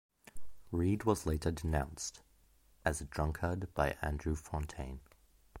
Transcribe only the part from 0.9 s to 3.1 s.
was later denounced as a